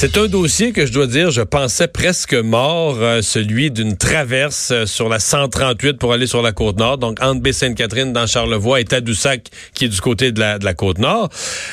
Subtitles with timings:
[0.00, 4.70] C'est un dossier que je dois dire, je pensais presque mort, euh, celui d'une traverse
[4.70, 8.80] euh, sur la 138 pour aller sur la côte nord, donc entre Baie-Sainte-Catherine dans Charlevoix
[8.80, 11.28] et Tadoussac qui est du côté de la, de la côte nord.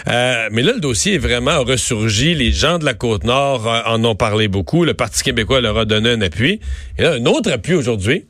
[0.09, 2.35] Euh, mais là, le dossier est vraiment ressurgi.
[2.35, 4.83] Les gens de la côte nord euh, en ont parlé beaucoup.
[4.83, 6.59] Le Parti québécois leur a donné un appui.
[6.97, 8.25] Et là, un autre appui aujourd'hui.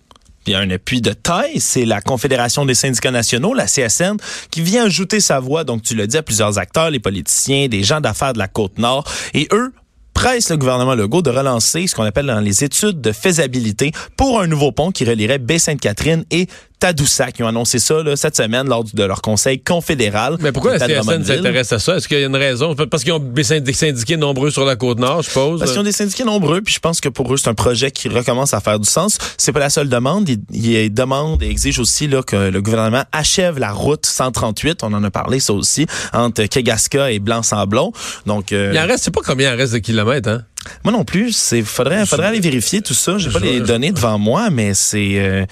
[0.45, 4.17] Puis un appui de taille, c'est la Confédération des syndicats nationaux, la CSN,
[4.51, 7.81] qui vient ajouter sa voix, donc tu le dis, à plusieurs acteurs, les politiciens, des
[7.81, 9.03] gens d'affaires de la Côte-Nord.
[9.33, 9.73] Et eux
[10.17, 14.41] pressent le gouvernement Legault de relancer ce qu'on appelle dans les études de faisabilité pour
[14.41, 16.47] un nouveau pont qui relierait Baie-Sainte-Catherine et
[16.79, 17.35] Tadoussac.
[17.39, 20.37] Ils ont annoncé ça là, cette semaine lors de leur conseil confédéral.
[20.39, 21.95] Mais pourquoi la CSN s'intéresse à ça?
[21.97, 22.75] Est-ce qu'il y a une raison?
[22.75, 25.59] Parce qu'ils ont des synd- des syndiqués nombreux sur la côte nord, je suppose.
[25.59, 27.91] Parce qu'ils ont des syndiqués nombreux, puis je pense que pour eux, c'est un projet
[27.91, 29.17] qui recommence à faire du sens.
[29.37, 30.27] C'est pas la seule demande.
[30.29, 34.83] Ils, ils demandent et exigent aussi là, que le gouvernement achève la route 138.
[34.83, 37.91] On en a parlé, ça aussi, entre Kegaska et Blanc-Sablon.
[38.25, 40.41] Donc, euh, Il en reste, sais pas combien il en reste de kilomètres, hein?
[40.83, 43.17] Moi non plus, c'est faudrait, faudrait aller vérifier tout ça.
[43.17, 45.45] J'ai pas les données devant moi, mais c'est euh,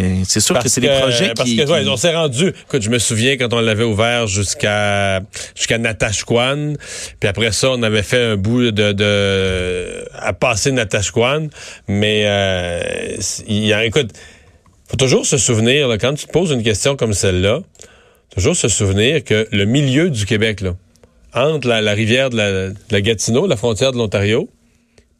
[0.00, 1.56] euh, c'est sûr que c'est des projets parce qui...
[1.56, 2.48] que, ouais, qui- on s'est rendu.
[2.48, 5.20] Écoute, je me souviens quand on l'avait ouvert jusqu'à
[5.54, 6.74] jusqu'à Natashquan,
[7.20, 11.48] puis après ça, on avait fait un bout de, de à passer Natashquan,
[11.88, 14.10] mais euh, il y a, écoute,
[14.88, 17.60] faut toujours se souvenir là, quand tu te poses une question comme celle-là,
[18.34, 20.74] toujours se souvenir que le milieu du Québec là,
[21.34, 24.48] entre la, la rivière de la, de la Gatineau, la frontière de l'Ontario,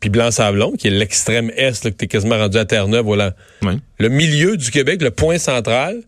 [0.00, 3.34] puis Blanc-Sablon, qui est l'extrême est, là, que t'es quasiment rendu à Terre-Neuve, voilà.
[3.62, 3.74] Oui.
[3.98, 6.02] Le milieu du Québec, le point central,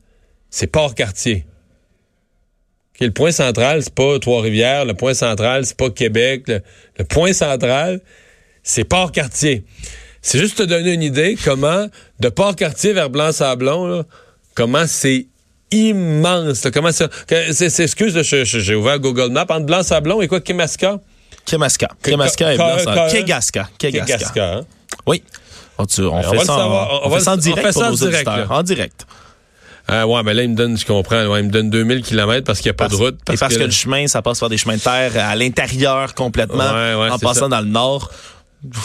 [0.51, 1.47] c'est Port-Cartier.
[2.95, 4.85] Ok, le point central, c'est pas Trois-Rivières.
[4.85, 6.45] Le point central, c'est pas Québec.
[6.49, 6.61] Le,
[6.99, 8.01] le point central,
[8.63, 9.65] c'est Port-Cartier.
[10.23, 11.87] C'est juste te donner une idée comment,
[12.21, 14.05] de Port-Cartier vers Blanc-Sablon, là,
[14.55, 15.27] comment c'est
[15.75, 16.65] immense.
[16.65, 17.09] là, comment ça,
[17.53, 19.47] c'est, excuse, j'ai ouvert Google Maps.
[19.49, 20.99] Entre Blanc-Sablon et quoi, Kemasca?
[21.45, 21.89] Kemasca.
[22.03, 23.09] Que- Kemasca et Blanc-Sablon.
[23.11, 23.69] Kegaska.
[23.79, 24.55] Kegaska.
[24.55, 24.61] Hein?
[25.07, 25.23] Oui.
[25.77, 27.01] On, tu- on on fait le ça, en- savoir.
[27.03, 28.29] On on va fait ça en le- on direct fait ça en nos direct.
[28.51, 29.07] En direct.
[29.87, 32.45] Ah ouais, mais là, il me donne, je comprends, ouais, il me donne 2000 km
[32.47, 33.19] parce qu'il n'y a pas Parce, de route.
[33.31, 36.65] et parce que, le chemin, ça passe par des chemins de terre à l'intérieur complètement,
[36.73, 37.49] Ouais, ouais, en passant ça.
[37.49, 38.11] dans le nord.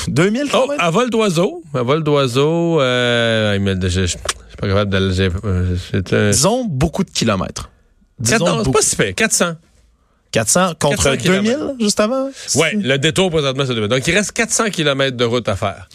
[0.10, 0.84] 2000 Oh, km?
[0.84, 1.64] à vol d'oiseau.
[1.74, 2.82] À vol d'oiseau.
[2.82, 4.18] Euh, je, je,
[4.60, 5.76] pas capable j'ai- euh,
[6.12, 7.70] un- Disons beaucoup de kilomètres.
[8.20, 9.14] Disons non, c'est pas si fait.
[9.14, 9.56] 400.
[10.32, 11.80] 400 contre 400 2000, kilomètres.
[11.80, 12.30] juste avant?
[12.56, 13.88] Ouais, le détour présentement, c'est 2000.
[13.90, 15.88] Donc, il reste 400 km de route à faire.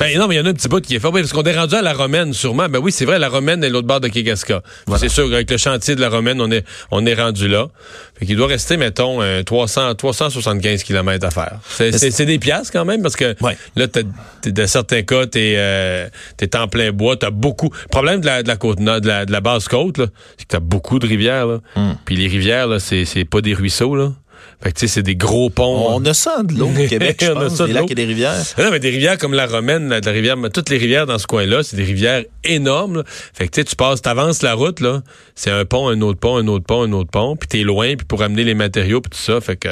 [0.00, 1.08] Ben, non, mais il y en a un petit bout qui est fait.
[1.08, 2.68] Oui, parce qu'on est rendu à la Romaine, sûrement.
[2.68, 4.62] Ben oui, c'est vrai, la Romaine est l'autre bord de Kegaska.
[4.86, 5.00] Voilà.
[5.00, 7.68] C'est sûr, avec le chantier de la Romaine, on est, on est rendu là.
[8.18, 11.58] Fait qu'il doit rester, mettons, euh, 300, 375 km à faire.
[11.68, 13.56] C'est, c'est, c'est des piastres quand même, parce que Ouais.
[13.76, 14.02] là, t'as,
[14.42, 17.70] t'es, dans certains cas, t'es, euh, t'es en plein bois, t'as beaucoup.
[17.84, 20.06] Le problème de la, de la côte nord, de la, de la basse côte, là,
[20.36, 21.60] c'est que t'as beaucoup de rivières, là.
[21.74, 21.92] Hmm.
[22.04, 24.12] Puis les rivières, là, c'est, c'est pas des ruisseaux, là.
[24.62, 25.86] Fait que, tu sais, c'est des gros ponts.
[25.94, 27.90] On a ça de l'eau au Québec, je On a pense, ça de des lacs
[27.90, 28.34] et des rivières.
[28.56, 31.06] Ah Non, mais des rivières comme la Romaine, la, la rivière, mais toutes les rivières
[31.06, 32.96] dans ce coin-là, c'est des rivières énormes.
[32.98, 33.02] là.
[33.06, 35.02] Fait que tu sais, tu passes, t'avances la route, là,
[35.34, 37.96] c'est un pont, un autre pont, un autre pont, un autre pont, puis t'es loin,
[37.96, 39.40] puis pour amener les matériaux, puis tout ça.
[39.40, 39.68] Fait que.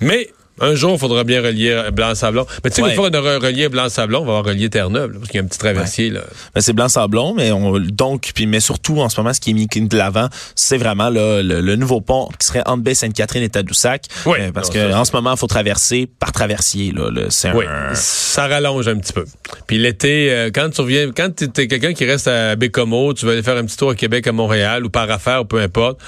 [0.00, 0.28] Mais
[0.60, 2.46] un jour, il faudra bien relier Blanc-Sablon.
[2.64, 2.90] Mais tu sais, Ouais.
[2.90, 5.44] une fois qu'on aura relié Blanc-Sablon, on va avoir relié Terre-Neuve, parce qu'il y a
[5.44, 6.20] un petit traversier, là.
[6.54, 9.54] Ben, c'est blanc-sablon, mais on, donc, puis, mais surtout, en ce moment, ce qui est
[9.54, 13.48] mis de l'avant, c'est vraiment là, le, le nouveau pont qui serait entre Baie-Sainte-Catherine et
[13.48, 14.04] Tadoussac.
[14.26, 14.38] Oui.
[14.40, 16.92] Euh, parce Non, que ça, en ce moment, il faut traverser par traversier.
[16.92, 17.22] Là, là.
[17.30, 17.94] c'est Oui, un...
[17.94, 19.24] ça rallonge un petit peu.
[19.66, 23.26] Puis l'été, euh, quand tu reviens, quand tu es quelqu'un qui reste à Bécomo, tu
[23.26, 25.60] vas aller faire un petit tour à Québec, à Montréal, ou par affaire, ou peu
[25.60, 25.98] importe,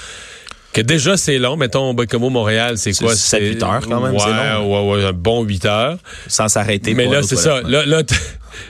[0.73, 3.15] que déjà c'est long, mettons Bécomo, Montréal, c'est quoi?
[3.15, 4.19] sept, C'est- huit heures quand même, ouais,
[4.59, 4.89] long.
[4.89, 5.97] Ouais, ouais, un bon 8 heures.
[6.27, 6.93] sans s'arrêter.
[6.93, 7.61] Mais là, c'est ça.
[7.61, 7.85] toilettes.
[7.87, 8.01] Là,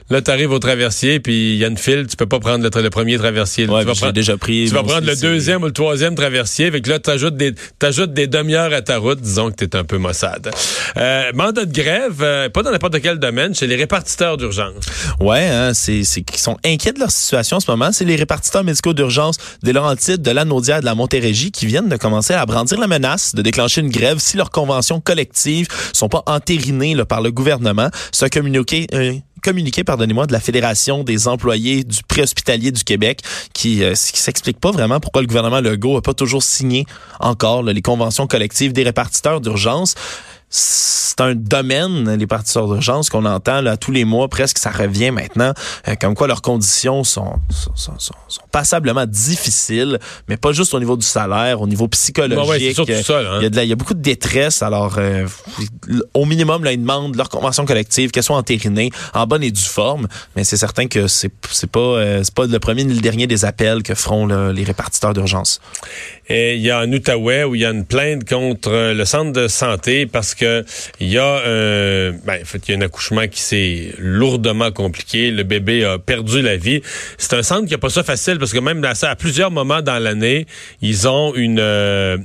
[0.10, 2.40] là, t- là t'arrives au traversier, puis il y a une file, tu peux pas
[2.40, 3.68] prendre le, premier traversier.
[3.68, 4.66] Ouais, tu vas prendre, déjà pris.
[4.68, 6.72] tu vas prendre le deuxième ou le troisième traversier.
[6.72, 9.22] Fait que là, t'ajoutes des, t'ajoutes des demi-heures à ta route.
[9.22, 10.50] Disons que t'es un peu maussade.
[10.98, 14.86] Euh, mandat de grève, euh, pas dans n'importe quel domaine, chez les répartiteurs d'urgence.
[15.20, 17.92] Ouais, hein, c'est c'est qu'ils sont inquiets de leur situation en ce moment.
[17.92, 21.90] C'est les répartiteurs médicaux d'urgence des Laurentides, de la Naudière, de la Montérégie qui viennent
[21.90, 26.10] de commencer à brandir la menace de déclencher une grève si leurs conventions collectives sont
[26.10, 27.90] pas entérinées là, par le gouvernement.
[28.22, 28.88] Un communiqué.
[28.94, 33.22] un communiqué, pardonnez-moi, de la Fédération des employés du préhospitalier du Québec
[33.54, 36.86] qui, euh, qui s'explique pas vraiment pourquoi le gouvernement Legault a pas toujours signé
[37.20, 39.96] encore les conventions collectives des répartiteurs d'urgence.
[40.56, 45.10] C'est un domaine, les répartiteurs d'urgence, qu'on entend là, tous les mois, presque, ça revient
[45.10, 45.52] maintenant,
[45.88, 49.98] euh, comme quoi leurs conditions sont, sont, sont, sont, passablement difficiles,
[50.28, 52.78] mais pas juste au niveau du salaire, au niveau psychologique.
[52.78, 53.38] Ouais, ouais, ça, hein.
[53.40, 54.62] il, y a de la, il y a beaucoup de détresse.
[54.62, 55.26] Alors, euh,
[56.14, 59.60] au minimum, là, ils demandent leur convention collective, qu'elles soient entérinées, en bonne et due
[59.60, 63.02] forme, mais c'est certain que c'est c'est pas euh, c'est pas le premier ni le
[63.02, 65.62] dernier des appels que feront là, les répartiteurs d'urgence.
[66.30, 69.32] Et il y a en Outaouais où il y a une plainte contre le centre
[69.32, 70.43] de santé parce que
[71.00, 74.72] il y a euh, ben, en fait, il y a un accouchement qui s'est lourdement
[74.72, 75.32] compliqué.
[75.32, 76.82] Le bébé a perdu la vie.
[77.18, 79.82] C'est un centre qui a pas ça facile parce que même à, à plusieurs moments
[79.82, 80.46] dans l'année,
[80.82, 82.18] ils ont une euh,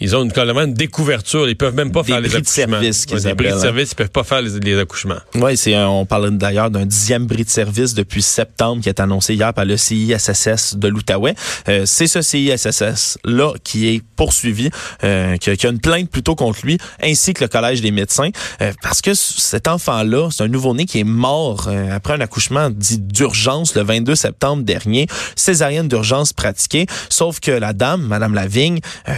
[0.00, 1.48] ils ont une, carrément une découverture.
[1.48, 2.72] Ils peuvent même pas des faire les bris de accouchements.
[2.72, 3.60] service qu'ils Ouais, des bris de hein.
[3.60, 5.18] service, ils peuvent pas faire les, les accouchements.
[5.34, 9.34] Oui, c'est on parle d'ailleurs d'un dixième bris de service depuis septembre qui est annoncé
[9.34, 11.34] hier par le CISSS de l'Outaouais.
[11.68, 14.70] Euh, c'est ce CISSS là qui est poursuivi,
[15.04, 17.90] euh, qui, a, qui a une plainte plutôt contre lui, ainsi que le collège des
[17.90, 18.30] médecins,
[18.62, 22.70] euh, parce que cet enfant-là, c'est un nouveau-né qui est mort euh, après un accouchement
[22.70, 25.06] dit d'urgence le 22 septembre dernier,
[25.36, 29.12] césarienne d'urgence pratiquée, sauf que la dame, Madame Lavigne, euh,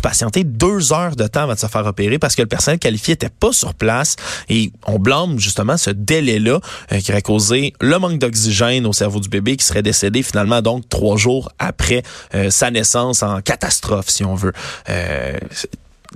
[0.00, 3.14] patienter deux heures de temps avant de se faire opérer parce que le personnel qualifié
[3.14, 4.16] était pas sur place
[4.48, 6.60] et on blâme justement ce délai-là
[6.92, 10.62] euh, qui aurait causé le manque d'oxygène au cerveau du bébé qui serait décédé finalement
[10.62, 12.02] donc trois jours après
[12.34, 14.52] euh, sa naissance en catastrophe si on veut.
[14.88, 15.38] Euh,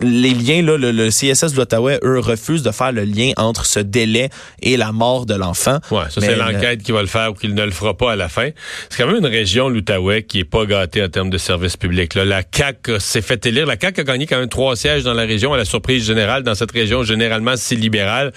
[0.02, 3.64] les liens, là, le, le CSS de l'Ottawa, eux, refusent de faire le lien entre
[3.64, 4.28] ce délai
[4.60, 5.78] et la mort de l'enfant.
[5.90, 8.12] Ouais, ça c'est le- l'enquête qui va le faire ou qu'il ne le fera pas
[8.12, 8.48] à la fin.
[8.90, 12.14] C'est quand même une région, l'Outaouais, qui est pas gâtée en termes de services publics.
[12.14, 13.66] Là, la CAC s'est fait élire.
[13.66, 16.42] La CAC a gagné quand même trois sièges dans la région, à la surprise générale.
[16.42, 18.32] Dans cette région, généralement, c'est libéral,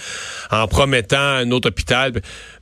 [0.51, 2.13] en promettant un autre hôpital.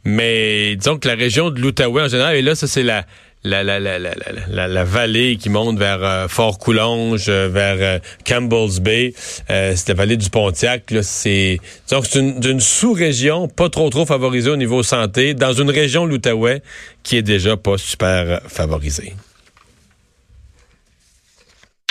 [0.04, 3.06] Mais disons que la région de l'Outaouais en général, et là, ça c'est la
[3.46, 4.14] la, la, la, la,
[4.50, 9.14] la, la, vallée qui monte vers euh, Fort-Coulonge, euh, vers euh, Campbell's Bay,
[9.50, 10.90] euh, c'est la vallée du Pontiac.
[10.92, 11.60] Là, c'est
[11.90, 16.62] que c'est une, sous-région pas trop trop favorisée au niveau santé, dans une région l'Outaouais
[17.04, 19.14] qui est déjà pas super favorisée.